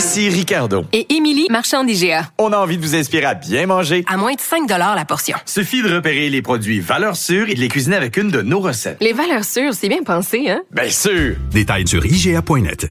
Ici 0.00 0.30
Ricardo. 0.30 0.86
Et 0.94 1.14
Émilie, 1.14 1.46
marchand 1.50 1.84
d'IGA. 1.84 2.22
On 2.38 2.54
a 2.54 2.56
envie 2.56 2.78
de 2.78 2.82
vous 2.82 2.96
inspirer 2.96 3.26
à 3.26 3.34
bien 3.34 3.66
manger. 3.66 4.02
À 4.08 4.16
moins 4.16 4.32
de 4.32 4.40
5 4.40 4.66
la 4.66 5.04
portion. 5.04 5.36
Suffit 5.44 5.82
de 5.82 5.94
repérer 5.94 6.30
les 6.30 6.40
produits 6.40 6.80
valeurs 6.80 7.16
sûres 7.16 7.50
et 7.50 7.54
de 7.54 7.60
les 7.60 7.68
cuisiner 7.68 7.96
avec 7.96 8.16
une 8.16 8.30
de 8.30 8.40
nos 8.40 8.60
recettes. 8.60 8.96
Les 9.02 9.12
valeurs 9.12 9.44
sûres, 9.44 9.74
c'est 9.74 9.90
bien 9.90 10.02
pensé, 10.02 10.48
hein? 10.48 10.62
Bien 10.70 10.88
sûr! 10.88 11.36
Détails 11.50 11.86
sur 11.86 12.06
IGA.net. 12.06 12.88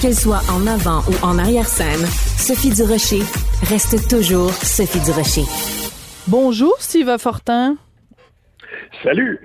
Qu'elle 0.00 0.16
soit 0.16 0.42
en 0.50 0.66
avant 0.66 1.04
ou 1.08 1.24
en 1.24 1.38
arrière-scène, 1.38 2.04
Sophie 2.36 2.70
Durocher 2.70 3.22
reste 3.68 4.08
toujours 4.08 4.52
Sophie 4.52 4.98
Durocher. 4.98 5.44
Bonjour, 6.26 6.74
Steve 6.80 7.18
Fortin. 7.18 7.76
Salut! 9.04 9.38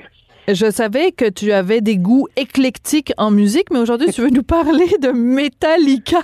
Je 0.48 0.70
savais 0.70 1.12
que 1.12 1.27
tu 1.27 1.52
avais 1.52 1.81
des 1.81 1.98
goûts 1.98 2.27
éclectiques 2.38 3.12
en 3.17 3.31
musique, 3.31 3.72
mais 3.72 3.80
aujourd'hui, 3.80 4.12
tu 4.12 4.22
veux 4.22 4.30
nous 4.30 4.44
parler 4.44 4.85
de 5.02 5.09
Metallica. 5.09 6.20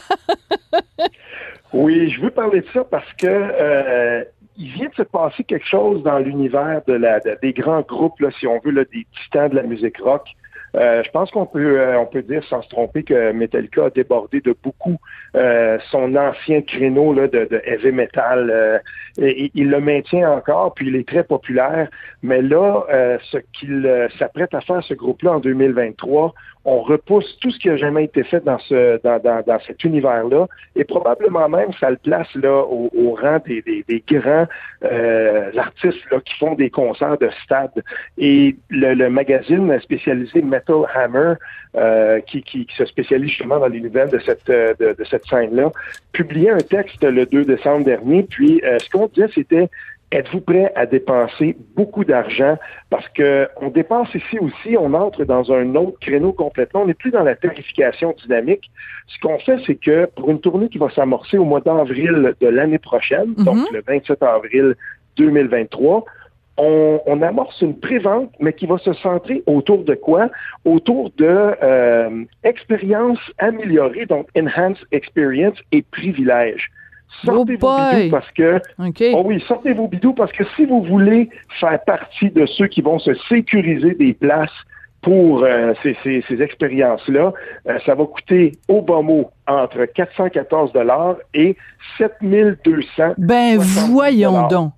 oui, 1.73 2.11
je 2.11 2.21
veux 2.21 2.29
parler 2.29 2.61
de 2.61 2.67
ça 2.71 2.83
parce 2.83 3.11
que 3.13 3.25
euh, 3.25 4.23
il 4.57 4.73
vient 4.73 4.89
de 4.89 4.93
se 4.93 5.01
passer 5.01 5.43
quelque 5.43 5.67
chose 5.67 6.03
dans 6.03 6.19
l'univers 6.19 6.81
des 6.85 7.53
grands 7.53 7.81
groupes, 7.81 8.23
si 8.39 8.45
on 8.45 8.59
veut, 8.59 8.73
des 8.73 9.07
titans 9.23 9.49
de 9.49 9.55
la 9.55 9.63
musique 9.63 9.97
rock. 9.97 10.27
Euh, 10.75 11.01
je 11.03 11.09
pense 11.09 11.31
qu'on 11.31 11.47
peut 11.47 11.81
euh, 11.81 12.05
peut 12.05 12.21
dire 12.21 12.43
sans 12.45 12.61
se 12.61 12.69
tromper 12.69 13.03
que 13.03 13.31
Metallica 13.31 13.85
a 13.85 13.89
débordé 13.89 14.39
de 14.39 14.55
beaucoup 14.63 14.97
son 15.33 16.15
ancien 16.15 16.61
créneau 16.61 17.15
de 17.15 17.61
heavy 17.65 17.91
metal. 17.91 18.81
Il 19.17 19.69
le 19.69 19.81
maintient 19.81 20.31
encore, 20.31 20.73
puis 20.73 20.87
il 20.87 20.95
est 20.95 21.07
très 21.07 21.23
populaire. 21.23 21.89
Mais 22.23 22.41
là, 22.41 22.85
ce 23.31 23.37
qu'il 23.53 24.09
s'apprête 24.17 24.53
à 24.53 24.61
faire 24.61 24.83
ce 24.83 24.93
groupe-là 24.93 25.33
en 25.33 25.39
2023, 25.39 26.33
on 26.65 26.81
repousse 26.81 27.37
tout 27.39 27.49
ce 27.49 27.57
qui 27.57 27.69
a 27.69 27.77
jamais 27.77 28.03
été 28.03 28.23
fait 28.23 28.43
dans 28.43 28.59
ce 28.59 29.01
dans, 29.01 29.19
dans, 29.19 29.59
cet 29.65 29.83
univers-là. 29.83 30.47
Et 30.75 30.83
probablement 30.83 31.49
même 31.49 31.71
ça 31.79 31.89
le 31.89 31.97
place 31.97 32.27
là 32.35 32.63
au, 32.63 33.17
rang 33.19 33.39
des, 33.45 33.61
des, 33.61 34.03
grands 34.07 34.47
euh, 34.83 35.51
artistes 35.57 35.99
là, 36.11 36.19
qui 36.23 36.35
font 36.35 36.53
des 36.53 36.69
concerts 36.69 37.17
de 37.17 37.29
stade. 37.43 37.83
Et 38.17 38.55
le, 38.69 39.09
magazine 39.09 39.79
spécialisé 39.81 40.41
Metal 40.41 40.83
Hammer 40.93 41.33
euh, 41.75 42.19
qui, 42.21 42.43
qui, 42.43 42.67
se 42.77 42.85
spécialise 42.85 43.29
justement 43.29 43.59
dans 43.59 43.67
les 43.67 43.79
nouvelles 43.79 44.09
de 44.09 44.19
cette 44.19 44.47
de, 44.47 44.95
cette 45.09 45.25
scène-là 45.25 45.71
publiait 46.11 46.51
un 46.51 46.57
texte 46.57 47.03
le 47.03 47.25
2 47.25 47.45
décembre 47.45 47.85
dernier. 47.85 48.23
Puis 48.23 48.61
euh, 48.63 48.77
ce 48.79 48.89
qu'on 48.89 49.00
disait 49.07 49.29
c'était 49.33 49.69
Êtes-vous 50.13 50.41
prêt 50.41 50.73
à 50.75 50.85
dépenser 50.85 51.55
beaucoup 51.73 52.03
d'argent? 52.03 52.57
Parce 52.89 53.07
que 53.09 53.47
on 53.61 53.69
dépense 53.69 54.13
ici 54.13 54.37
aussi, 54.39 54.75
on 54.77 54.93
entre 54.93 55.23
dans 55.23 55.53
un 55.53 55.73
autre 55.75 55.97
créneau 56.01 56.33
complètement. 56.33 56.81
On 56.81 56.87
n'est 56.87 56.93
plus 56.93 57.11
dans 57.11 57.23
la 57.23 57.35
tarification 57.37 58.13
dynamique. 58.21 58.69
Ce 59.07 59.17
qu'on 59.21 59.39
fait, 59.39 59.55
c'est 59.65 59.75
que 59.75 60.07
pour 60.07 60.29
une 60.29 60.41
tournée 60.41 60.67
qui 60.67 60.79
va 60.79 60.89
s'amorcer 60.89 61.37
au 61.37 61.45
mois 61.45 61.61
d'avril 61.61 62.33
de 62.41 62.47
l'année 62.47 62.77
prochaine, 62.77 63.35
donc 63.35 63.55
Mhm. 63.55 63.65
le 63.71 63.83
27 63.87 64.21
avril 64.21 64.75
2023, 65.15 66.03
on, 66.57 66.99
on 67.05 67.21
amorce 67.21 67.61
une 67.61 67.79
prévente, 67.79 68.31
mais 68.41 68.51
qui 68.51 68.65
va 68.65 68.77
se 68.79 68.91
centrer 68.91 69.43
autour 69.45 69.85
de 69.85 69.95
quoi? 69.95 70.29
Autour 70.65 71.11
de 71.17 71.55
euh, 71.63 72.25
expérience 72.43 73.19
améliorée, 73.37 74.05
donc 74.07 74.27
enhanced 74.37 74.85
experience 74.91 75.57
et 75.71 75.83
privilèges. 75.83 76.69
Sortez 77.25 77.55
vos 77.57 77.67
Oh 77.67 77.77
boy! 77.77 77.95
bidous 78.03 78.11
parce 78.11 78.31
que 78.31 78.55
OK. 78.79 79.03
Oh 79.13 79.23
oui, 79.25 79.43
sortez 79.47 79.73
vos 79.73 79.87
bidous 79.87 80.13
parce 80.13 80.31
que 80.31 80.43
si 80.55 80.65
vous 80.65 80.83
voulez 80.83 81.29
faire 81.59 81.79
partie 81.83 82.29
de 82.29 82.45
ceux 82.45 82.67
qui 82.67 82.81
vont 82.81 82.99
se 82.99 83.13
sécuriser 83.29 83.93
des 83.95 84.13
places 84.13 84.49
pour 85.01 85.43
euh, 85.43 85.73
ces, 85.81 85.97
ces- 86.03 86.23
ces 86.27 86.41
expériences-là, 86.41 87.33
euh, 87.67 87.79
ça 87.85 87.95
va 87.95 88.05
coûter 88.05 88.51
au 88.67 88.81
bas 88.81 89.01
mot 89.01 89.31
entre 89.47 89.85
414 89.85 90.71
dollars 90.73 91.15
et 91.33 91.57
7200. 91.97 93.15
Ben 93.17 93.59
70 93.59 93.91
voyons 93.91 94.47
donc. 94.47 94.71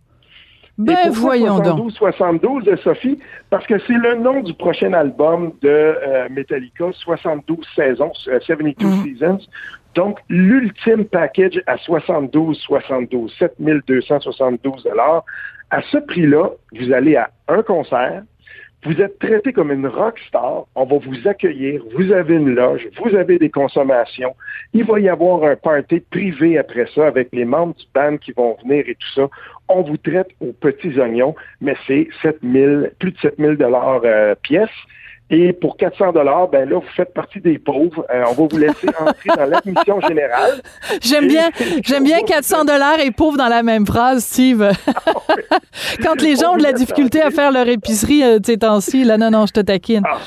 Ben 0.77 1.09
voyons 1.11 1.59
donc. 1.59 1.91
72 1.91 1.93
72 1.93 2.63
de 2.63 2.75
Sophie? 2.77 3.19
Parce 3.51 3.65
que 3.67 3.77
c'est 3.85 3.93
le 3.93 4.15
nom 4.15 4.41
du 4.41 4.53
prochain 4.55 4.93
album 4.93 5.51
de 5.61 5.67
euh, 5.69 6.27
Metallica 6.31 6.85
72 6.93 7.57
saisons 7.75 8.11
euh, 8.27 8.39
72 8.39 8.89
Mhm. 8.89 9.03
seasons. 9.05 9.39
Donc 9.95 10.19
l'ultime 10.29 11.05
package 11.05 11.61
à 11.67 11.77
72 11.77 12.57
72 12.59 13.33
7272 13.37 14.83
dollars. 14.83 15.23
À 15.69 15.81
ce 15.81 15.97
prix-là, 15.97 16.49
vous 16.73 16.91
allez 16.93 17.15
à 17.15 17.31
un 17.47 17.63
concert, 17.63 18.23
vous 18.85 18.99
êtes 18.99 19.17
traité 19.17 19.53
comme 19.53 19.71
une 19.71 19.87
rock 19.87 20.19
star, 20.27 20.65
on 20.75 20.83
va 20.83 20.97
vous 20.97 21.27
accueillir, 21.27 21.81
vous 21.95 22.11
avez 22.11 22.35
une 22.35 22.53
loge, 22.53 22.89
vous 23.01 23.15
avez 23.15 23.39
des 23.39 23.49
consommations, 23.49 24.35
il 24.73 24.83
va 24.83 24.99
y 24.99 25.07
avoir 25.07 25.43
un 25.43 25.55
party 25.55 26.01
privé 26.01 26.57
après 26.57 26.87
ça 26.93 27.07
avec 27.07 27.29
les 27.31 27.45
membres 27.45 27.75
du 27.75 27.85
band 27.95 28.17
qui 28.17 28.33
vont 28.33 28.57
venir 28.61 28.83
et 28.87 28.95
tout 28.95 29.13
ça. 29.15 29.29
On 29.69 29.83
vous 29.83 29.95
traite 29.95 30.27
aux 30.41 30.51
petits 30.51 30.99
oignons, 30.99 31.33
mais 31.61 31.75
c'est 31.87 32.09
7000, 32.21 32.91
plus 32.99 33.11
de 33.11 33.17
7000 33.19 33.55
dollars 33.55 34.01
euh, 34.03 34.35
pièce. 34.43 34.69
Et 35.29 35.53
pour 35.53 35.77
400 35.77 36.11
dollars, 36.11 36.49
ben 36.49 36.69
là, 36.69 36.75
vous 36.75 36.91
faites 36.95 37.13
partie 37.13 37.39
des 37.39 37.57
pauvres. 37.57 38.05
Euh, 38.13 38.23
on 38.29 38.33
va 38.33 38.47
vous 38.49 38.57
laisser 38.57 38.87
entrer 38.99 39.29
dans 39.35 39.45
l'admission 39.45 39.99
générale. 40.01 40.61
J'aime 41.01 41.27
bien, 41.27 41.49
j'aime 41.83 42.03
bien 42.03 42.21
400 42.21 42.65
dollars 42.65 42.99
et 42.99 43.11
pauvre 43.11 43.37
dans 43.37 43.47
la 43.47 43.63
même 43.63 43.85
phrase, 43.85 44.23
Steve. 44.23 44.69
Quand 46.03 46.21
les 46.21 46.35
gens 46.35 46.53
ont 46.53 46.57
de 46.57 46.63
la 46.63 46.73
difficulté 46.73 47.21
à 47.21 47.31
faire 47.31 47.51
leur 47.51 47.67
épicerie 47.67 48.23
euh, 48.23 48.39
ces 48.43 48.57
temps-ci, 48.57 49.03
là, 49.03 49.17
non, 49.17 49.31
non, 49.31 49.45
je 49.45 49.53
te 49.53 49.61
taquine. 49.61 50.03
Ah, 50.05 50.19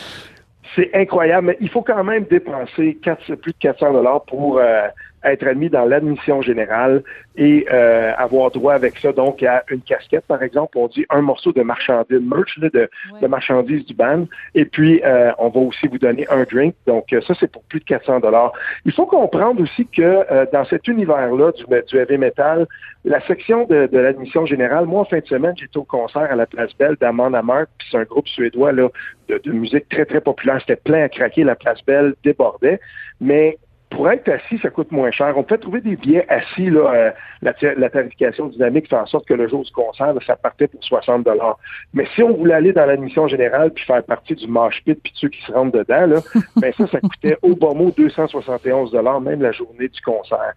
c'est 0.75 0.91
incroyable, 0.95 1.49
mais 1.49 1.57
il 1.61 1.71
faut 1.71 1.83
quand 1.83 2.05
même 2.05 2.25
dépenser 2.25 2.99
plus 3.41 3.53
de 3.53 3.59
400 3.61 3.93
dollars 3.93 4.25
pour 4.25 4.59
euh, 4.59 4.89
être 5.27 5.47
admis 5.47 5.69
dans 5.69 5.85
l'admission 5.85 6.43
générale 6.43 7.03
et 7.37 7.67
euh, 7.73 8.13
avoir 8.17 8.51
droit 8.51 8.75
avec 8.75 8.99
ça 8.99 9.13
donc 9.13 9.43
à 9.43 9.65
une 9.71 9.83
casquette, 9.83 10.25
par 10.27 10.43
exemple, 10.43 10.79
on 10.79 10.89
dit 10.89 11.05
un 11.11 11.21
morceau 11.21 11.53
de 11.53 11.63
marchandise, 11.63 12.21
merch 12.21 12.57
là, 12.59 12.69
de, 12.71 12.89
de 13.21 13.27
marchandises 13.27 13.85
du 13.85 13.95
band, 13.95 14.27
et 14.55 14.65
puis 14.65 15.03
euh, 15.05 15.33
on 15.39 15.49
va 15.49 15.61
aussi 15.61 15.87
vous 15.87 15.99
donner 15.99 16.27
un 16.31 16.45
drink. 16.45 16.75
Donc 16.87 17.13
euh, 17.13 17.21
ça, 17.23 17.35
c'est 17.39 17.51
pour 17.51 17.63
plus 17.65 17.81
de 17.81 17.85
400 17.85 18.21
dollars. 18.21 18.53
Il 18.85 18.93
faut 18.93 19.07
comprendre 19.07 19.63
aussi 19.63 19.87
que 19.87 20.03
euh, 20.03 20.47
dans 20.53 20.65
cet 20.65 20.89
univers-là 20.89 21.53
du, 21.53 21.65
du 21.65 21.99
heavy 21.99 22.19
metal, 22.19 22.67
la 23.05 23.21
section 23.27 23.65
de, 23.67 23.87
de 23.87 23.99
l'admission 23.99 24.47
générale, 24.47 24.87
moi, 24.87 25.03
en 25.03 25.05
fin 25.05 25.19
de 25.19 25.27
semaine, 25.27 25.55
j'étais 25.57 25.77
au 25.77 25.85
concert 25.85 26.31
à 26.31 26.37
la 26.37 26.47
Place 26.47 26.77
Belle 26.79 26.97
d'Amon 27.01 27.35
Amarth, 27.35 27.69
puis 27.79 27.89
c'est 27.91 27.99
un 27.99 28.05
groupe 28.05 28.29
suédois 28.29 28.73
là, 28.73 28.89
de, 29.29 29.39
de 29.39 29.53
musique 29.53 29.89
très, 29.89 30.05
très 30.05 30.21
populaire. 30.21 30.59
C'était 30.61 30.77
plein 30.77 31.05
à 31.05 31.09
craquer, 31.09 31.45
la 31.45 31.55
Place 31.55 31.85
Belle 31.87 32.15
débordait. 32.25 32.81
Mais 33.21 33.59
pour 33.97 34.11
être 34.11 34.29
assis, 34.29 34.59
ça 34.59 34.69
coûte 34.69 34.93
moins 34.93 35.11
cher. 35.11 35.33
On 35.39 35.43
peut 35.43 35.57
trouver 35.57 35.81
des 35.81 35.97
billets 35.97 36.27
assis, 36.29 36.69
là, 36.69 36.93
euh, 36.93 37.11
la, 37.41 37.55
la 37.79 37.89
tarification 37.89 38.49
dynamique 38.49 38.91
fait 38.91 38.97
en 38.97 39.07
sorte 39.07 39.27
que 39.27 39.33
le 39.33 39.49
jour 39.49 39.65
du 39.65 39.73
concert, 39.73 40.13
là, 40.13 40.21
ça 40.27 40.37
partait 40.37 40.69
pour 40.69 40.85
60 40.85 41.25
dollars. 41.25 41.59
Mais 41.95 42.07
si 42.15 42.23
on 42.23 42.37
voulait 42.37 42.53
aller 42.53 42.75
dans 42.75 42.85
l'admission 42.85 43.27
générale 43.27 43.71
puis 43.71 43.87
faire 43.87 44.03
partie 44.05 44.35
du 44.35 44.47
mosh 44.49 44.83
pit 44.85 45.01
puis 45.03 45.13
de 45.15 45.19
ceux 45.19 45.29
qui 45.31 45.41
se 45.41 45.51
rentrent 45.51 45.79
dedans, 45.79 46.07
là, 46.07 46.21
ben 46.57 46.75
ça, 46.77 46.87
ça 46.89 47.01
coûtait 47.01 47.39
au 47.41 47.57
bon 47.57 47.75
mot 47.75 47.91
271 47.97 48.93
dollars, 48.93 49.23
même 49.23 49.41
la 49.41 49.53
journée 49.53 49.89
du 49.89 50.01
concert. 50.03 50.53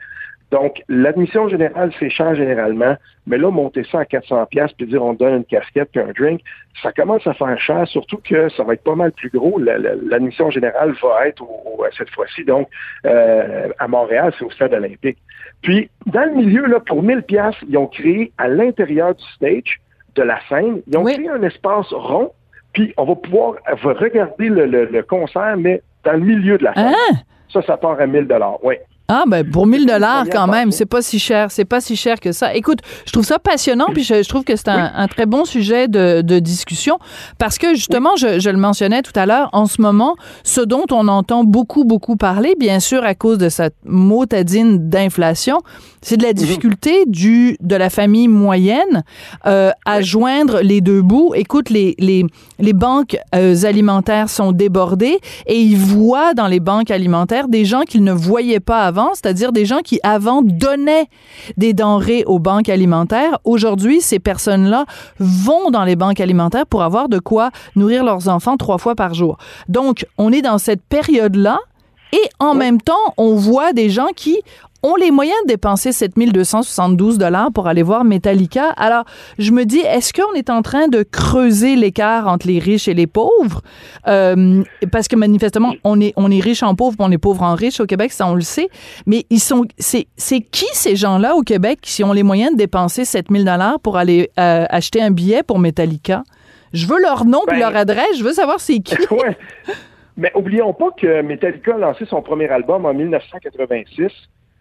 Donc, 0.51 0.81
l'admission 0.89 1.47
générale, 1.47 1.91
c'est 1.99 2.09
cher 2.09 2.33
généralement, 2.33 2.95
mais 3.27 3.37
là, 3.37 3.51
monter 3.51 3.83
ça 3.91 3.99
à 3.99 4.05
400 4.05 4.47
pièces 4.47 4.71
puis 4.73 4.87
dire 4.87 5.03
on 5.03 5.13
donne 5.13 5.35
une 5.35 5.45
casquette 5.45 5.89
puis 5.91 6.01
un 6.01 6.11
drink, 6.11 6.41
ça 6.81 6.91
commence 6.91 7.25
à 7.27 7.33
faire 7.35 7.59
cher, 7.59 7.87
surtout 7.87 8.17
que 8.17 8.49
ça 8.49 8.63
va 8.63 8.73
être 8.73 8.83
pas 8.83 8.95
mal 8.95 9.11
plus 9.11 9.29
gros. 9.29 9.59
La- 9.59 9.77
la- 9.77 9.93
L'admission 9.95 10.49
générale 10.49 10.93
va 11.03 11.27
être 11.27 11.41
au- 11.43 11.45
au- 11.77 11.85
cette 11.95 12.09
fois-ci, 12.09 12.43
donc, 12.45 12.67
euh, 13.05 13.67
à 13.77 13.87
Montréal, 13.87 14.33
c'est 14.39 14.45
au 14.45 14.49
stade 14.51 14.73
olympique. 14.73 15.17
Puis, 15.61 15.89
dans 16.07 16.23
le 16.25 16.31
milieu, 16.31 16.65
là, 16.65 16.79
pour 16.79 17.03
1000 17.03 17.21
pièces, 17.21 17.55
ils 17.67 17.77
ont 17.77 17.87
créé 17.87 18.31
à 18.39 18.47
l'intérieur 18.47 19.13
du 19.13 19.23
stage, 19.35 19.79
de 20.15 20.23
la 20.23 20.39
scène, 20.49 20.81
ils 20.87 20.97
ont 20.97 21.03
Oui. 21.03 21.13
créé 21.13 21.29
un 21.29 21.43
espace 21.43 21.91
rond, 21.93 22.31
puis 22.73 22.91
on 22.97 23.05
va 23.05 23.15
pouvoir 23.15 23.53
regarder 23.83 24.49
le, 24.49 24.65
le- 24.65 24.85
le 24.85 25.03
concert, 25.03 25.55
mais 25.57 25.81
dans 26.03 26.13
le 26.13 26.19
milieu 26.19 26.57
de 26.57 26.63
la 26.63 26.73
scène. 26.73 26.87
Hein? 26.87 27.15
Ça, 27.53 27.61
ça 27.61 27.77
part 27.77 27.99
à 27.99 28.07
1000 28.07 28.25
dollars. 28.27 28.57
Oui. 28.63 28.75
Ah 29.11 29.23
ben 29.25 29.43
pour 29.49 29.65
1000 29.65 29.87
dollars 29.87 30.25
quand 30.31 30.45
même, 30.45 30.71
c'est 30.71 30.85
pas 30.85 31.01
si 31.01 31.17
cher, 31.17 31.49
c'est 31.49 31.65
pas 31.65 31.81
si 31.81 31.95
cher 31.95 32.19
que 32.19 32.31
ça. 32.31 32.53
Écoute, 32.53 32.79
je 33.07 33.11
trouve 33.11 33.25
ça 33.25 33.39
passionnant 33.39 33.87
puis 33.91 34.03
je, 34.03 34.21
je 34.21 34.29
trouve 34.29 34.43
que 34.43 34.55
c'est 34.55 34.67
un, 34.69 34.91
un 34.95 35.07
très 35.07 35.25
bon 35.25 35.45
sujet 35.45 35.87
de, 35.87 36.21
de 36.21 36.37
discussion 36.37 36.99
parce 37.39 37.57
que 37.57 37.73
justement, 37.73 38.15
je, 38.17 38.39
je 38.39 38.51
le 38.51 38.57
mentionnais 38.57 39.01
tout 39.01 39.11
à 39.15 39.25
l'heure, 39.25 39.49
en 39.51 39.65
ce 39.65 39.81
moment, 39.81 40.15
ce 40.43 40.61
dont 40.61 40.85
on 40.91 41.07
entend 41.07 41.43
beaucoup 41.43 41.85
beaucoup 41.85 42.17
parler, 42.17 42.53
bien 42.59 42.79
sûr 42.79 43.03
à 43.03 43.15
cause 43.15 43.39
de 43.39 43.49
cette 43.49 43.73
motadine 43.83 44.89
d'inflation, 44.89 45.57
c'est 46.01 46.17
de 46.17 46.23
la 46.23 46.33
difficulté 46.33 47.05
du 47.07 47.57
de 47.61 47.75
la 47.75 47.89
famille 47.89 48.27
moyenne 48.27 49.03
euh, 49.47 49.71
à 49.85 50.01
joindre 50.01 50.59
les 50.61 50.81
deux 50.81 51.01
bouts. 51.01 51.33
Écoute, 51.35 51.71
les 51.71 51.95
les 51.97 52.25
les 52.59 52.73
banques 52.73 53.17
euh, 53.33 53.55
alimentaires 53.63 54.29
sont 54.29 54.51
débordées 54.51 55.19
et 55.47 55.59
ils 55.59 55.77
voient 55.77 56.33
dans 56.35 56.47
les 56.47 56.59
banques 56.59 56.91
alimentaires 56.91 57.47
des 57.47 57.65
gens 57.65 57.81
qu'ils 57.81 58.03
ne 58.03 58.11
voyaient 58.11 58.59
pas 58.59 58.83
avant, 58.83 58.98
c'est-à-dire 59.13 59.51
des 59.51 59.65
gens 59.65 59.79
qui 59.79 59.99
avant 60.03 60.41
donnaient 60.41 61.07
des 61.57 61.73
denrées 61.73 62.23
aux 62.25 62.39
banques 62.39 62.69
alimentaires. 62.69 63.39
Aujourd'hui, 63.43 64.01
ces 64.01 64.19
personnes-là 64.19 64.85
vont 65.19 65.71
dans 65.71 65.83
les 65.83 65.95
banques 65.95 66.19
alimentaires 66.19 66.65
pour 66.65 66.83
avoir 66.83 67.09
de 67.09 67.19
quoi 67.19 67.51
nourrir 67.75 68.03
leurs 68.03 68.27
enfants 68.29 68.57
trois 68.57 68.77
fois 68.77 68.95
par 68.95 69.13
jour. 69.13 69.37
Donc, 69.67 70.05
on 70.17 70.31
est 70.31 70.41
dans 70.41 70.57
cette 70.57 70.81
période-là 70.81 71.59
et 72.11 72.29
en 72.39 72.55
même 72.55 72.81
temps, 72.81 72.93
on 73.17 73.35
voit 73.35 73.73
des 73.73 73.89
gens 73.89 74.07
qui 74.15 74.39
ont 74.83 74.95
les 74.95 75.11
moyens 75.11 75.37
de 75.43 75.49
dépenser 75.49 75.91
7272 75.91 77.17
dollars 77.17 77.51
pour 77.53 77.67
aller 77.67 77.83
voir 77.83 78.03
Metallica. 78.03 78.69
Alors, 78.77 79.03
je 79.37 79.51
me 79.51 79.65
dis, 79.65 79.79
est-ce 79.79 80.13
qu'on 80.13 80.33
est 80.33 80.49
en 80.49 80.61
train 80.61 80.87
de 80.87 81.03
creuser 81.03 81.75
l'écart 81.75 82.27
entre 82.27 82.47
les 82.47 82.59
riches 82.59 82.87
et 82.87 82.93
les 82.93 83.07
pauvres? 83.07 83.61
Euh, 84.07 84.63
parce 84.91 85.07
que 85.07 85.15
manifestement, 85.15 85.73
on 85.83 85.99
est, 85.99 86.13
on 86.15 86.31
est 86.31 86.39
riche 86.39 86.63
en 86.63 86.75
pauvre, 86.75 86.95
puis 86.97 87.05
on 87.07 87.11
est 87.11 87.17
pauvre 87.17 87.43
en 87.43 87.55
riche 87.55 87.79
au 87.79 87.85
Québec, 87.85 88.11
ça 88.11 88.27
on 88.27 88.35
le 88.35 88.41
sait. 88.41 88.69
Mais 89.05 89.25
ils 89.29 89.39
sont, 89.39 89.65
c'est, 89.77 90.07
c'est 90.15 90.41
qui 90.41 90.67
ces 90.73 90.95
gens-là 90.95 91.35
au 91.35 91.41
Québec 91.41 91.79
qui 91.81 92.03
ont 92.03 92.13
les 92.13 92.23
moyens 92.23 92.51
de 92.53 92.57
dépenser 92.57 93.05
7000 93.05 93.45
dollars 93.45 93.79
pour 93.79 93.97
aller 93.97 94.31
euh, 94.39 94.65
acheter 94.69 95.01
un 95.01 95.11
billet 95.11 95.43
pour 95.43 95.59
Metallica? 95.59 96.23
Je 96.71 96.85
veux 96.87 97.01
leur 97.01 97.25
nom 97.25 97.41
puis 97.47 97.59
Ben- 97.59 97.67
leur 97.71 97.75
adresse. 97.75 98.17
Je 98.17 98.23
veux 98.23 98.33
savoir 98.33 98.59
c'est 98.59 98.79
qui. 98.79 98.95
ouais. 99.11 99.37
Mais 100.17 100.31
oublions 100.35 100.73
pas 100.73 100.89
que 100.99 101.21
Metallica 101.21 101.75
a 101.75 101.77
lancé 101.77 102.05
son 102.05 102.21
premier 102.21 102.47
album 102.49 102.85
en 102.85 102.93
1986. 102.93 104.11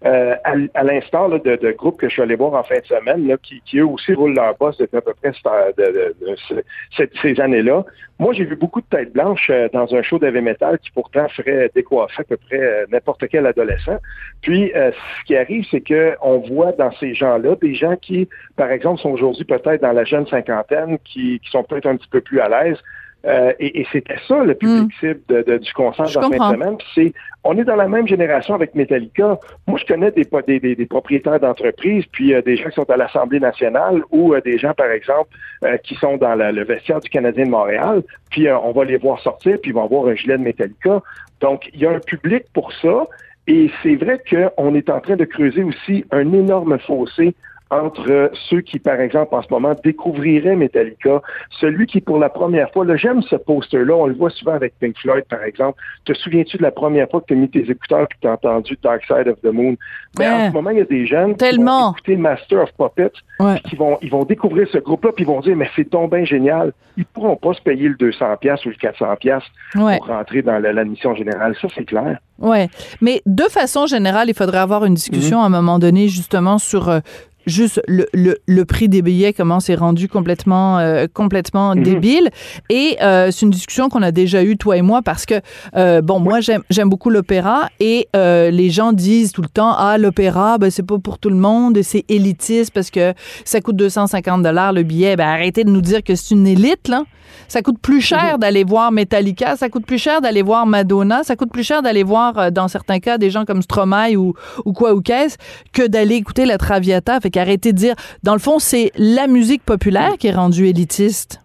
Euh, 0.06 0.34
à, 0.44 0.52
à 0.74 0.82
l'instar 0.84 1.28
de, 1.28 1.38
de 1.56 1.72
groupes 1.72 1.98
que 1.98 2.08
je 2.08 2.12
suis 2.12 2.22
allé 2.22 2.36
voir 2.36 2.54
en 2.54 2.62
fin 2.62 2.78
de 2.78 2.84
semaine, 2.86 3.26
là, 3.26 3.36
qui, 3.42 3.60
qui 3.64 3.78
eux 3.78 3.86
aussi 3.86 4.14
roulent 4.14 4.34
leur 4.34 4.56
boss 4.56 4.76
depuis 4.78 4.96
à 4.96 5.00
peu 5.00 5.12
près 5.14 5.32
cette- 5.32 5.76
de- 5.76 5.92
de- 5.92 6.16
de 6.30 6.36
ce- 6.36 6.54
cette- 6.96 7.16
ces 7.20 7.40
années-là. 7.40 7.84
Moi, 8.20 8.32
j'ai 8.32 8.44
vu 8.44 8.54
beaucoup 8.56 8.80
de 8.80 8.86
têtes 8.86 9.12
blanches 9.12 9.50
euh, 9.50 9.68
dans 9.72 9.92
un 9.94 10.02
show 10.02 10.18
d'heavy 10.18 10.40
metal 10.40 10.78
qui 10.78 10.90
pourtant 10.92 11.28
ferait 11.28 11.70
décoiffer 11.74 12.20
à 12.22 12.24
peu 12.24 12.36
près 12.36 12.60
euh, 12.60 12.86
n'importe 12.90 13.26
quel 13.28 13.44
adolescent. 13.46 13.98
Puis, 14.42 14.72
euh, 14.76 14.92
ce 14.92 15.24
qui 15.26 15.36
arrive, 15.36 15.64
c'est 15.70 15.80
que 15.80 16.14
on 16.22 16.38
voit 16.38 16.72
dans 16.72 16.92
ces 16.92 17.14
gens-là 17.14 17.56
des 17.60 17.74
gens 17.74 17.96
qui, 17.96 18.28
par 18.56 18.70
exemple, 18.70 19.00
sont 19.00 19.10
aujourd'hui 19.10 19.44
peut-être 19.44 19.82
dans 19.82 19.92
la 19.92 20.04
jeune 20.04 20.26
cinquantaine, 20.28 20.98
qui, 21.04 21.40
qui 21.40 21.50
sont 21.50 21.64
peut-être 21.64 21.86
un 21.86 21.96
petit 21.96 22.08
peu 22.08 22.20
plus 22.20 22.40
à 22.40 22.48
l'aise. 22.48 22.78
Euh, 23.26 23.52
et 23.58 23.80
et 23.80 23.86
c'était 23.90 24.16
ça 24.28 24.44
le 24.44 24.54
public 24.54 24.92
cible 25.00 25.20
de- 25.28 25.42
de- 25.42 25.58
du 25.58 25.72
concert 25.72 26.06
de 26.06 26.14
la 26.14 26.20
fin 26.22 26.28
de 26.28 26.54
semaine. 26.54 26.76
C'est, 26.94 27.12
on 27.42 27.58
est 27.58 27.64
dans 27.64 27.74
la 27.74 27.88
même 27.88 28.06
génération 28.06 28.54
avec 28.54 28.74
Metallica. 28.76 29.38
Moi, 29.66 29.78
je 29.80 29.86
connais 29.86 30.12
des, 30.12 30.24
des, 30.46 30.60
des, 30.60 30.76
des 30.76 30.86
propriétaires 30.86 31.40
d'entreprises, 31.40 32.04
puis 32.12 32.32
euh, 32.32 32.42
des 32.42 32.56
gens 32.56 32.68
qui 32.68 32.76
sont 32.76 32.88
à 32.88 32.96
l'Assemblée 32.96 33.40
nationale 33.40 34.02
ou 34.12 34.34
euh, 34.34 34.40
des 34.40 34.56
gens, 34.56 34.72
par 34.72 34.90
exemple, 34.92 35.30
euh, 35.64 35.76
qui 35.78 35.96
sont 35.96 36.16
dans 36.16 36.34
la- 36.36 36.52
le 36.52 36.62
vestiaire 36.64 37.00
du 37.00 37.08
Canadien 37.10 37.46
de 37.46 37.50
Montréal. 37.50 38.02
Puis 38.30 38.46
euh, 38.46 38.56
on 38.60 38.70
va 38.70 38.84
les 38.84 38.96
voir 38.98 39.18
sortir, 39.20 39.58
puis 39.60 39.72
ils 39.72 39.74
vont 39.74 39.84
avoir 39.84 40.06
un 40.06 40.14
gilet 40.14 40.38
de 40.38 40.42
Metallica. 40.44 41.02
Donc, 41.40 41.68
il 41.74 41.80
y 41.80 41.86
a 41.86 41.90
un 41.90 42.00
public 42.00 42.44
pour 42.54 42.72
ça. 42.74 43.06
Et 43.48 43.70
c'est 43.82 43.96
vrai 43.96 44.20
qu'on 44.30 44.74
est 44.74 44.90
en 44.90 45.00
train 45.00 45.16
de 45.16 45.24
creuser 45.24 45.62
aussi 45.64 46.04
un 46.12 46.32
énorme 46.34 46.78
fossé 46.78 47.34
entre 47.70 48.30
ceux 48.48 48.60
qui, 48.62 48.78
par 48.78 49.00
exemple, 49.00 49.34
en 49.34 49.42
ce 49.42 49.48
moment, 49.50 49.74
découvriraient 49.84 50.56
Metallica, 50.56 51.20
celui 51.60 51.86
qui, 51.86 52.00
pour 52.00 52.18
la 52.18 52.28
première 52.28 52.70
fois, 52.72 52.84
là, 52.84 52.96
j'aime 52.96 53.22
ce 53.22 53.36
poster-là, 53.36 53.94
on 53.94 54.06
le 54.06 54.14
voit 54.14 54.30
souvent 54.30 54.52
avec 54.54 54.74
Pink 54.80 54.96
Floyd, 54.98 55.24
par 55.28 55.42
exemple. 55.42 55.78
Te 56.04 56.12
souviens-tu 56.14 56.56
de 56.56 56.62
la 56.62 56.70
première 56.70 57.08
fois 57.10 57.20
que 57.20 57.26
tu 57.26 57.34
as 57.34 57.36
mis 57.36 57.48
tes 57.50 57.70
écouteurs 57.70 58.02
et 58.02 58.06
que 58.06 58.18
tu 58.20 58.28
as 58.28 58.32
entendu 58.32 58.78
Dark 58.82 59.02
Side 59.06 59.28
of 59.28 59.40
the 59.42 59.52
Moon? 59.52 59.76
Ben, 60.16 60.28
Ouais. 60.28 60.42
En 60.46 60.48
ce 60.48 60.52
moment, 60.54 60.70
il 60.70 60.78
y 60.78 60.82
a 60.82 60.84
des 60.84 61.06
jeunes 61.06 61.36
Tellement. 61.36 61.78
qui 61.78 61.84
vont 61.84 61.92
écouter 61.92 62.16
Master 62.16 62.62
of 62.62 62.70
Puppets, 62.78 63.12
Ouais. 63.40 63.60
qui 63.68 63.76
vont, 63.76 63.98
ils 64.02 64.10
vont 64.10 64.24
découvrir 64.24 64.66
ce 64.72 64.78
groupe-là, 64.78 65.12
puis 65.12 65.24
ils 65.24 65.28
vont 65.28 65.40
dire, 65.40 65.56
mais 65.56 65.68
c'est 65.76 65.90
donc 65.90 66.12
bien 66.14 66.24
génial. 66.24 66.72
Ils 66.96 67.04
pourront 67.06 67.36
pas 67.36 67.52
se 67.54 67.60
payer 67.60 67.88
le 67.88 67.94
200$ 67.94 68.36
piastres 68.38 68.66
ou 68.66 68.70
le 68.70 68.76
400$ 68.76 69.16
piastres 69.16 69.50
Ouais. 69.76 69.98
pour 69.98 70.06
rentrer 70.08 70.42
dans 70.42 70.58
la- 70.58 70.72
l'admission 70.72 71.14
générale. 71.14 71.54
Ça, 71.60 71.68
c'est 71.74 71.84
clair. 71.84 72.18
Ouais, 72.38 72.68
mais 73.00 73.20
de 73.26 73.42
façon 73.44 73.86
générale, 73.86 74.28
il 74.28 74.34
faudrait 74.34 74.58
avoir 74.58 74.84
une 74.84 74.94
discussion 74.94 75.40
à 75.42 75.46
un 75.46 75.48
moment 75.48 75.78
donné 75.80 76.06
justement 76.08 76.58
sur 76.58 76.88
euh, 76.88 77.00
juste 77.48 77.80
le, 77.88 78.06
le, 78.14 78.38
le 78.46 78.64
prix 78.64 78.88
des 78.88 79.02
billets, 79.02 79.32
comment 79.32 79.58
c'est 79.60 79.74
rendu 79.74 80.08
complètement 80.08 80.78
euh, 80.78 81.06
complètement 81.12 81.74
Mhm. 81.74 81.82
débile. 81.82 82.30
Et 82.70 82.96
euh, 83.02 83.30
c'est 83.30 83.44
une 83.46 83.50
discussion 83.50 83.88
qu'on 83.88 84.02
a 84.02 84.12
déjà 84.12 84.42
eue 84.44 84.56
toi 84.56 84.76
et 84.76 84.82
moi 84.82 85.02
parce 85.02 85.26
que 85.26 85.40
euh, 85.76 86.00
bon, 86.02 86.20
moi 86.20 86.38
j'aime 86.40 86.88
beaucoup 86.88 87.10
l'opéra 87.10 87.68
et 87.80 88.08
les 88.14 88.70
gens 88.70 88.92
disent 88.92 89.32
tout 89.32 89.42
le 89.42 89.48
temps 89.48 89.74
ah 89.76 89.98
l'opéra 89.98 90.58
ben 90.58 90.70
c'est 90.70 90.82
pas 90.82 90.98
pour 90.98 91.18
tout 91.18 91.30
le 91.30 91.36
monde, 91.36 91.80
c'est 91.82 92.04
élitiste 92.08 92.72
parce 92.72 92.90
que 92.90 93.14
ça 93.44 93.60
coûte 93.60 93.76
250 93.76 94.42
dollars 94.42 94.72
le 94.72 94.82
billet. 94.82 95.16
Ben 95.16 95.26
arrêtez 95.28 95.64
de 95.64 95.70
nous 95.70 95.80
dire 95.80 96.02
que 96.02 96.14
c'est 96.14 96.34
une 96.34 96.46
élite 96.46 96.88
là. 96.88 97.04
Ça 97.46 97.62
coûte 97.62 97.78
plus 97.80 98.00
cher 98.00 98.32
Mhm. 98.34 98.40
d'aller 98.40 98.64
voir 98.64 98.90
Metallica, 98.92 99.56
ça 99.56 99.68
coûte 99.68 99.86
plus 99.86 99.98
cher 99.98 100.20
d'aller 100.20 100.42
voir 100.42 100.66
Madonna, 100.66 101.22
ça 101.24 101.36
coûte 101.36 101.50
plus 101.52 101.62
cher 101.62 101.82
d'aller 101.82 102.02
voir, 102.02 102.50
dans 102.52 102.68
certains 102.68 102.98
cas, 103.00 103.16
des 103.16 103.30
gens 103.30 103.44
comme 103.44 103.62
Stromae 103.62 104.16
ou, 104.16 104.34
ou 104.64 104.72
quoi 104.72 104.92
ou 104.94 105.00
qu'est-ce, 105.00 105.36
que 105.72 105.86
d'aller 105.86 106.16
écouter 106.16 106.44
la 106.46 106.58
Traviata. 106.58 107.20
Fait 107.20 107.30
qu'arrêtez 107.38 107.73
de 107.73 107.79
dire, 107.79 107.94
dans 108.25 108.32
le 108.32 108.40
fond, 108.40 108.58
c'est 108.58 108.90
la 108.96 109.29
musique 109.29 109.62
populaire 109.62 110.14
qui 110.19 110.26
est 110.26 110.32
rendue 110.32 110.67
élitiste. 110.67 111.40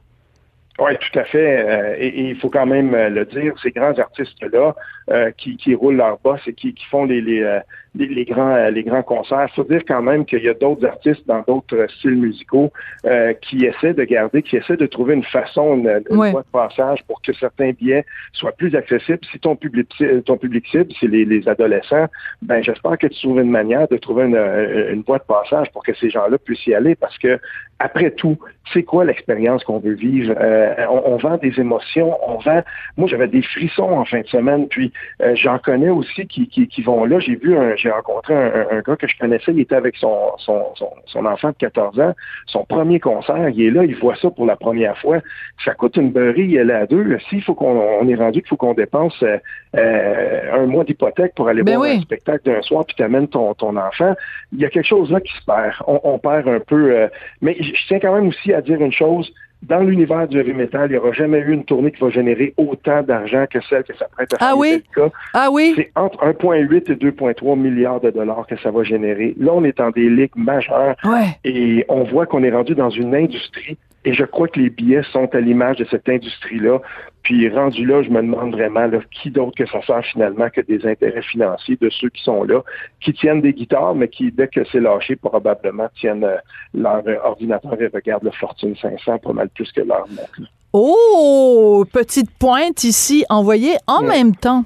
Oui, 0.79 0.91
tout 0.97 1.19
à 1.19 1.23
fait. 1.23 1.59
Euh, 1.59 1.95
et, 1.99 2.29
il 2.29 2.35
faut 2.37 2.49
quand 2.49 2.65
même 2.65 2.95
euh, 2.95 3.09
le 3.09 3.25
dire, 3.25 3.53
ces 3.61 3.69
grands 3.69 3.97
artistes-là 3.97 4.75
euh, 5.11 5.31
qui, 5.37 5.55
qui 5.55 5.75
roulent 5.75 5.97
leur 5.97 6.17
boss 6.23 6.39
et 6.47 6.53
qui, 6.53 6.73
qui 6.73 6.85
font 6.85 7.05
les, 7.05 7.61
les, 7.95 8.07
les 8.07 8.25
grands, 8.25 8.69
les 8.69 8.83
grands 8.83 9.03
concerts, 9.03 9.47
il 9.51 9.55
faut 9.55 9.63
dire 9.63 9.81
quand 9.87 10.01
même 10.01 10.25
qu'il 10.25 10.43
y 10.43 10.49
a 10.49 10.53
d'autres 10.53 10.85
artistes 10.85 11.25
dans 11.27 11.41
d'autres 11.47 11.85
styles 11.97 12.15
musicaux 12.15 12.71
euh, 13.05 13.33
qui 13.33 13.65
essaient 13.65 13.93
de 13.93 14.03
garder, 14.03 14.41
qui 14.41 14.57
essaient 14.57 14.77
de 14.77 14.85
trouver 14.87 15.13
une 15.13 15.23
façon, 15.23 15.77
une, 15.77 16.01
une 16.09 16.17
Ouais. 16.17 16.31
voie 16.31 16.41
de 16.41 16.47
passage 16.51 17.03
pour 17.07 17.21
que 17.21 17.33
certains 17.33 17.71
billets 17.71 18.05
soient 18.33 18.51
plus 18.53 18.75
accessibles. 18.75 19.19
Si 19.31 19.39
ton 19.39 19.55
public, 19.55 19.89
ton 20.25 20.37
public 20.37 20.65
cible, 20.67 20.91
c'est 20.99 21.07
les, 21.07 21.25
les 21.25 21.47
adolescents, 21.47 22.07
ben 22.41 22.63
j'espère 22.63 22.97
que 22.97 23.07
tu 23.07 23.19
trouves 23.21 23.39
une 23.41 23.51
manière 23.51 23.87
de 23.87 23.97
trouver 23.97 24.23
une, 24.25 24.37
une 24.91 25.01
voie 25.01 25.19
de 25.19 25.23
passage 25.23 25.71
pour 25.71 25.83
que 25.83 25.93
ces 25.95 26.09
gens-là 26.09 26.37
puissent 26.37 26.65
y 26.67 26.73
aller 26.73 26.95
parce 26.95 27.17
que 27.17 27.39
après 27.79 28.11
tout, 28.11 28.37
c'est 28.71 28.83
quoi 28.83 29.03
l'expérience 29.03 29.63
qu'on 29.65 29.79
veut 29.79 29.93
vivre? 29.95 30.33
Euh, 30.39 30.73
on, 30.89 31.01
on 31.13 31.17
vend 31.17 31.37
des 31.37 31.59
émotions, 31.59 32.15
on 32.25 32.37
vend. 32.37 32.63
Moi, 32.97 33.07
j'avais 33.09 33.27
des 33.27 33.41
frissons 33.41 33.83
en 33.91 34.05
fin 34.05 34.21
de 34.21 34.27
semaine, 34.27 34.67
puis 34.69 34.93
euh, 35.21 35.35
j'en 35.35 35.59
connais 35.59 35.89
aussi 35.89 36.25
qui, 36.27 36.47
qui, 36.47 36.67
qui 36.67 36.81
vont 36.81 37.03
là. 37.03 37.19
J'ai 37.19 37.35
vu, 37.35 37.57
un, 37.57 37.75
j'ai 37.83 37.91
rencontré 37.91 38.33
un, 38.33 38.65
un- 38.71 38.81
gars 38.81 38.95
que 38.95 39.07
je 39.07 39.17
connaissais, 39.19 39.51
il 39.51 39.59
était 39.59 39.75
avec 39.75 39.95
son, 39.97 40.15
son, 40.37 40.73
son, 40.75 40.89
son 41.05 41.25
enfant 41.25 41.49
de 41.49 41.55
14 41.55 41.99
ans, 41.99 42.13
son 42.47 42.65
premier 42.65 42.99
concert, 42.99 43.49
il 43.49 43.61
est 43.67 43.69
là, 43.71 43.83
il 43.83 43.95
voit 43.97 44.15
ça 44.15 44.29
pour 44.31 44.45
la 44.45 44.55
première 44.55 44.97
fois. 44.97 45.19
Ça 45.63 45.73
coûte 45.73 45.97
une 45.97 46.11
beurrée, 46.11 46.41
il 46.41 46.55
est 46.55 46.63
là 46.63 46.79
à 46.79 46.85
deux. 46.87 47.17
S'il 47.29 47.43
faut 47.43 47.53
qu'on 47.53 47.79
on 48.01 48.07
est 48.07 48.15
rendu 48.15 48.39
qu'il 48.41 48.49
faut 48.49 48.57
qu'on 48.57 48.73
dépense 48.73 49.21
euh, 49.21 49.37
euh, 49.75 50.63
un 50.63 50.65
mois 50.65 50.83
d'hypothèque 50.83 51.33
pour 51.35 51.47
aller 51.49 51.63
Ben 51.63 51.75
voir 51.75 51.89
oui. 51.89 51.97
un 51.97 52.01
spectacle 52.01 52.43
d'un 52.45 52.61
soir, 52.61 52.85
puis 52.85 52.95
t'amènes 52.95 53.27
ton, 53.27 53.53
ton 53.53 53.75
enfant, 53.77 54.13
il 54.51 54.59
y 54.59 54.65
a 54.65 54.69
quelque 54.69 54.87
chose 54.87 55.11
là 55.11 55.19
qui 55.21 55.33
se 55.33 55.45
perd. 55.45 55.75
On, 55.87 55.99
on 56.03 56.17
perd 56.19 56.47
un 56.47 56.59
peu. 56.59 56.91
euh, 56.95 57.07
mais 57.41 57.55
je 57.59 57.87
tiens 57.87 57.99
quand 57.99 58.13
même 58.15 58.27
aussi 58.27 58.53
à 58.53 58.61
dire 58.61 58.79
une 58.81 58.91
chose. 58.93 59.31
Dans 59.67 59.79
l'univers 59.79 60.27
du 60.27 60.37
heavy 60.39 60.53
metal, 60.53 60.89
il 60.89 60.93
n'y 60.93 60.97
aura 60.97 61.11
jamais 61.13 61.39
eu 61.39 61.51
une 61.53 61.63
tournée 61.63 61.91
qui 61.91 62.01
va 62.01 62.09
générer 62.09 62.53
autant 62.57 63.01
d'argent 63.01 63.45
que 63.49 63.59
celle 63.69 63.83
que 63.83 63.95
ça 63.95 64.07
prête 64.11 64.33
à 64.33 64.37
faire 64.37 64.47
Ah 64.51 64.55
oui? 64.57 64.83
Ah 65.33 65.49
oui? 65.51 65.73
C'est 65.75 65.91
entre 65.95 66.17
1,8 66.25 66.91
et 66.91 66.95
2,3 66.95 67.57
milliards 67.57 68.01
de 68.01 68.09
dollars 68.09 68.45
que 68.47 68.57
ça 68.57 68.71
va 68.71 68.83
générer. 68.83 69.33
Là, 69.39 69.51
on 69.53 69.63
est 69.63 69.77
dans 69.77 69.89
des 69.91 70.09
ligues 70.09 70.35
majeures 70.35 70.95
Ouais. 71.05 71.27
et 71.45 71.85
on 71.87 72.03
voit 72.03 72.25
qu'on 72.25 72.43
est 72.43 72.51
rendu 72.51 72.75
dans 72.75 72.89
une 72.89 73.15
industrie 73.15 73.77
et 74.05 74.13
je 74.13 74.23
crois 74.25 74.47
que 74.47 74.59
les 74.59 74.69
billets 74.69 75.03
sont 75.11 75.27
à 75.33 75.39
l'image 75.39 75.77
de 75.77 75.85
cette 75.85 76.07
industrie-là. 76.09 76.79
Puis 77.23 77.47
rendu 77.49 77.85
là, 77.85 78.03
je 78.03 78.09
me 78.09 78.21
demande 78.21 78.51
vraiment 78.51 78.85
là, 78.85 78.99
qui 79.11 79.31
d'autre 79.31 79.55
que 79.55 79.65
ça 79.65 79.81
sert 79.85 80.03
finalement 80.03 80.49
que 80.49 80.59
des 80.61 80.85
intérêts 80.85 81.21
financiers 81.21 81.77
de 81.79 81.89
ceux 81.89 82.09
qui 82.09 82.21
sont 82.21 82.43
là, 82.43 82.61
qui 82.99 83.13
tiennent 83.13 83.39
des 83.41 83.53
guitares, 83.53 83.95
mais 83.95 84.09
qui, 84.09 84.29
dès 84.31 84.47
que 84.49 84.61
c'est 84.71 84.81
lâché, 84.81 85.15
probablement 85.15 85.87
tiennent 85.99 86.25
euh, 86.25 86.35
leur 86.73 87.01
ordinateur 87.23 87.81
et 87.81 87.87
regardent 87.87 88.25
le 88.25 88.31
Fortune 88.31 88.75
500 88.75 89.19
pas 89.19 89.31
mal 89.33 89.47
plus 89.49 89.71
que 89.71 89.81
leur 89.81 90.05
montre. 90.09 90.41
Oh, 90.73 91.85
petite 91.93 92.31
pointe 92.31 92.83
ici 92.83 93.23
envoyée 93.29 93.75
en 93.87 94.01
Ouais. 94.01 94.09
même 94.09 94.35
temps. 94.35 94.65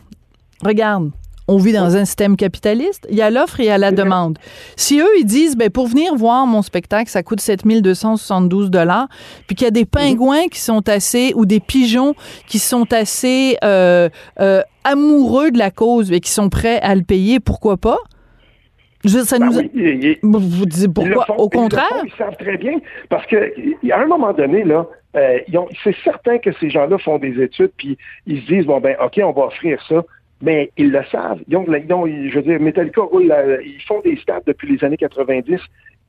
Regarde. 0.66 1.12
On 1.50 1.58
vit 1.58 1.72
dans 1.72 1.96
un 1.96 2.04
système 2.06 2.36
capitaliste. 2.36 3.08
Il 3.10 3.16
y 3.16 3.22
a 3.22 3.30
l'offre 3.30 3.60
et 3.62 3.64
il 3.64 3.68
y 3.68 3.70
a 3.70 3.78
la 3.78 3.92
demande. 3.92 4.38
Si 4.76 5.00
eux, 5.00 5.08
ils 5.20 5.26
disent, 5.26 5.56
ben, 5.56 5.70
pour 5.70 5.88
venir 5.88 6.14
voir 6.16 6.46
mon 6.46 6.62
spectacle, 6.62 7.10
ça 7.10 7.24
coûte 7.24 7.40
7272 7.40 8.70
dollars, 8.70 9.08
puis 9.48 9.56
qu'il 9.56 9.66
y 9.66 9.68
a 9.68 9.72
des 9.72 9.86
pingouins 9.86 10.48
qui 10.52 10.60
sont 10.60 10.88
assez, 10.90 11.32
ou 11.36 11.46
des 11.46 11.60
pigeons 11.62 12.16
qui 12.48 12.60
sont 12.60 12.92
assez 12.94 13.58
euh, 13.64 14.10
euh, 14.42 14.62
amoureux 14.84 15.52
de 15.52 15.58
la 15.58 15.72
cause 15.72 16.12
et 16.12 16.20
qui 16.20 16.32
sont 16.32 16.50
prêts 16.50 16.80
à 16.82 16.96
le 16.96 17.04
payer, 17.04 17.40
pourquoi 17.40 17.78
pas? 17.78 17.98
Je, 19.06 19.20
ça 19.20 19.38
Ben 19.40 19.46
nous... 19.46 19.58
oui, 19.60 19.72
il- 19.74 20.04
il- 20.04 20.18
Vous 20.24 20.66
dites 20.66 20.94
pourquoi? 20.94 21.26
font, 21.26 21.36
Au 21.38 21.50
ils 21.54 21.56
contraire? 21.58 21.88
font, 21.90 22.04
Ils, 22.04 22.12
savent 22.18 22.36
très 22.38 22.58
bien. 22.58 22.74
Parce 23.10 23.26
que 23.28 23.54
à 23.92 24.00
un 24.02 24.08
moment 24.08 24.34
donné, 24.34 24.64
là, 24.64 24.86
euh, 25.16 25.38
c'est 25.84 25.96
certain 26.04 26.40
que 26.40 26.50
ces 26.60 26.70
gens-là 26.70 26.98
font 26.98 27.18
des 27.20 27.42
études, 27.42 27.72
puis 27.78 27.98
ils 28.26 28.42
se 28.42 28.48
disent, 28.48 28.66
bon, 28.66 28.82
ben, 28.82 28.98
OK, 29.02 29.20
on 29.24 29.32
va 29.32 29.44
offrir 29.46 29.80
ça. 29.88 30.04
Mais 30.42 30.72
ils 30.78 30.92
le 30.92 31.04
savent. 31.12 31.40
Ils 31.48 31.58
ont, 31.58 31.66
ils 31.68 31.94
ont- 31.94 32.06
je 32.08 32.36
veux 32.36 32.42
dire, 32.44 32.60
Metallica 32.60 33.02
roule, 33.02 33.26
la- 33.28 33.62
ils 33.62 33.82
font 33.88 34.02
des 34.02 34.16
stats 34.18 34.42
depuis 34.46 34.76
les 34.78 34.84
années 34.84 34.98
90. 34.98 35.60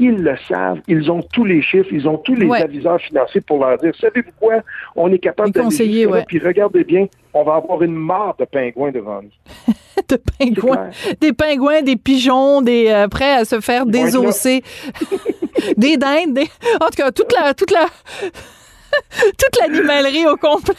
Ils 0.00 0.16
le 0.22 0.36
savent. 0.46 0.80
Ils 0.86 1.10
ont 1.10 1.22
tous 1.32 1.44
les 1.44 1.60
chiffres. 1.62 1.88
Ils 1.90 2.06
ont 2.08 2.18
tous 2.18 2.34
les 2.34 2.46
Ouais. 2.46 2.62
aviseurs 2.62 3.00
financiers 3.00 3.40
pour 3.40 3.58
leur 3.64 3.78
dire, 3.78 3.92
savez-vous 3.98 4.30
quoi? 4.38 4.56
On 4.94 5.10
est 5.12 5.18
capable 5.18 5.50
d'aller 5.50 6.06
ouais. 6.06 6.24
Puis 6.28 6.38
regardez 6.38 6.84
bien, 6.84 7.06
on 7.34 7.42
va 7.42 7.54
avoir 7.56 7.82
une 7.82 7.94
mare 7.96 8.36
de 8.38 8.44
pingouins 8.44 8.92
devant 8.92 9.22
nous. 9.22 9.30
de 10.08 10.16
pingouins, 10.38 10.90
des 11.20 11.32
pingouins, 11.32 11.82
des 11.82 11.96
pigeons, 11.96 12.62
des 12.62 12.86
euh, 12.88 13.08
prêts 13.08 13.32
à 13.32 13.44
se 13.44 13.60
faire 13.60 13.86
désosser, 13.86 14.62
des 15.76 15.96
dindes, 15.96 16.34
des... 16.34 16.46
en 16.80 16.86
tout 16.86 16.96
cas 16.98 17.10
toute 17.10 17.32
la 17.32 17.52
toute 17.54 17.72
la 17.72 17.86
toute 19.10 19.58
l'animalerie 19.60 20.26
au 20.26 20.36
complet 20.36 20.74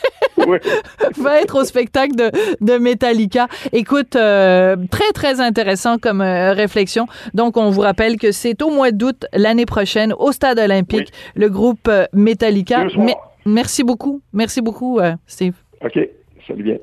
Va 1.18 1.42
être 1.42 1.60
au 1.60 1.64
spectacle 1.64 2.16
de, 2.16 2.32
de 2.62 2.78
Metallica. 2.78 3.48
Écoute, 3.74 4.16
euh, 4.16 4.76
très 4.92 5.12
très 5.14 5.40
intéressant 5.42 5.98
comme 5.98 6.22
euh, 6.22 6.54
réflexion. 6.54 7.08
Donc 7.34 7.58
on 7.58 7.70
vous 7.70 7.82
rappelle 7.82 8.18
que 8.18 8.32
c'est 8.32 8.62
au 8.62 8.70
mois 8.70 8.92
d'août 8.92 9.26
l'année 9.34 9.66
prochaine 9.66 10.14
au 10.18 10.32
Stade 10.32 10.60
Olympique 10.60 11.12
le 11.36 11.50
groupe 11.50 11.88
euh, 11.88 12.06
Metallica. 12.14 12.84
Me- 12.98 13.14
merci 13.46 13.84
beaucoup, 13.84 14.22
merci 14.34 14.62
beaucoup, 14.62 15.00
euh, 15.00 15.14
Steve. 15.28 15.54
OK. 15.84 16.00
Salut 16.48 16.64
bien. 16.64 16.78